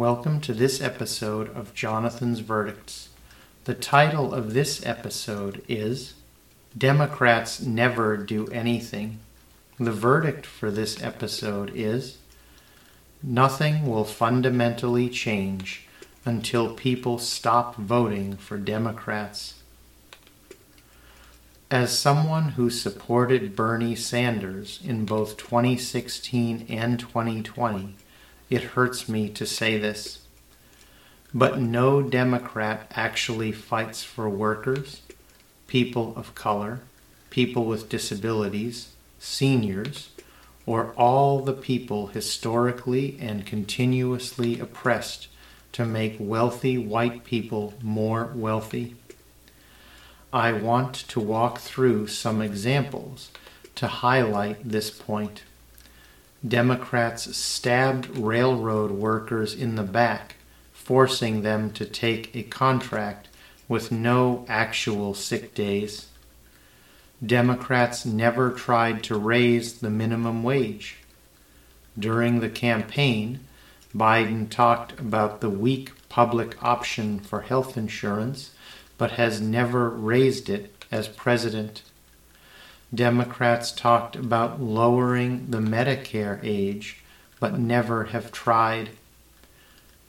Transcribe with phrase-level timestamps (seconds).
[0.00, 3.10] Welcome to this episode of Jonathan's Verdicts.
[3.64, 6.14] The title of this episode is
[6.74, 9.18] Democrats Never Do Anything.
[9.78, 12.16] The verdict for this episode is
[13.22, 15.86] Nothing will fundamentally change
[16.24, 19.60] until people stop voting for Democrats.
[21.70, 27.96] As someone who supported Bernie Sanders in both 2016 and 2020,
[28.50, 30.26] it hurts me to say this.
[31.32, 35.00] But no Democrat actually fights for workers,
[35.68, 36.80] people of color,
[37.30, 40.10] people with disabilities, seniors,
[40.66, 45.28] or all the people historically and continuously oppressed
[45.72, 48.96] to make wealthy white people more wealthy.
[50.32, 53.30] I want to walk through some examples
[53.76, 55.42] to highlight this point.
[56.46, 60.36] Democrats stabbed railroad workers in the back,
[60.72, 63.28] forcing them to take a contract
[63.68, 66.08] with no actual sick days.
[67.24, 70.96] Democrats never tried to raise the minimum wage.
[71.98, 73.40] During the campaign,
[73.94, 78.52] Biden talked about the weak public option for health insurance,
[78.96, 81.82] but has never raised it as president.
[82.94, 86.98] Democrats talked about lowering the Medicare age,
[87.38, 88.90] but never have tried.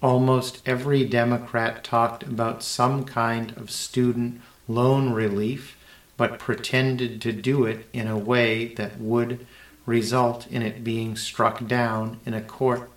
[0.02, 5.78] Almost every Democrat talked about some kind of student loan relief,
[6.18, 9.46] but pretended to do it in a way that would
[9.86, 12.90] result in it being struck down in a court.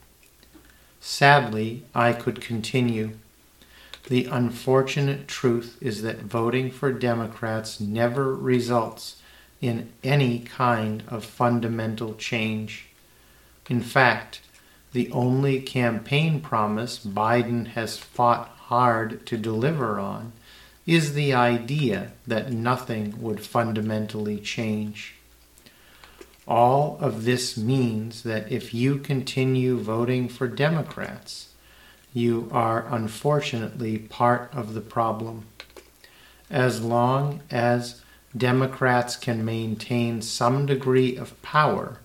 [1.00, 3.12] Sadly, I could continue.
[4.08, 9.16] The unfortunate truth is that voting for Democrats never results
[9.64, 12.84] in any kind of fundamental change.
[13.70, 14.42] In fact,
[14.92, 20.32] the only campaign promise Biden has fought hard to deliver on
[20.86, 25.14] is the idea that nothing would fundamentally change.
[26.46, 31.48] All of this means that if you continue voting for Democrats,
[32.12, 35.46] you are unfortunately part of the problem.
[36.50, 38.03] As long as
[38.36, 41.98] Democrats can maintain some degree of power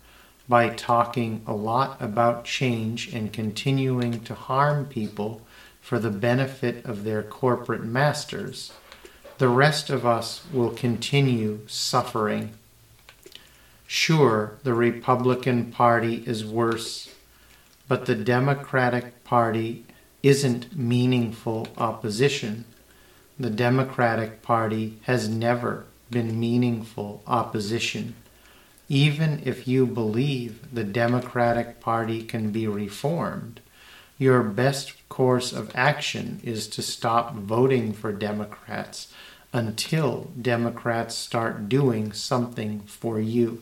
[0.48, 5.42] by talking a lot about change and continuing to harm people
[5.80, 8.74] for the benefit of their corporate masters,
[9.40, 12.52] the rest of us will continue suffering.
[13.88, 17.14] Sure, the Republican Party is worse,
[17.88, 19.84] but the Democratic Party
[20.22, 22.66] isn't meaningful opposition.
[23.40, 28.16] The Democratic Party has never been meaningful opposition.
[28.88, 33.60] Even if you believe the Democratic Party can be reformed,
[34.18, 39.14] your best course of action is to stop voting for Democrats
[39.54, 43.62] until Democrats start doing something for you.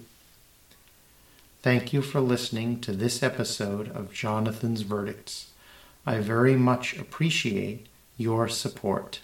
[1.61, 5.51] Thank you for listening to this episode of Jonathan's Verdicts.
[6.05, 7.87] I very much appreciate
[8.17, 9.19] your support.